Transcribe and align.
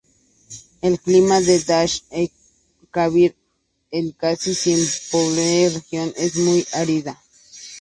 El 0.81 0.95
clima 0.99 1.37
de 1.47 1.57
Dasht-e-Kavir 1.67 3.35
es 3.99 4.05
casi 4.21 4.55
sin 4.55 4.79
pluviosidad 5.11 5.43
y 5.43 5.63
la 5.67 5.73
región 5.75 6.13
es 6.17 6.35
muy 6.37 6.65
árida. 6.73 7.21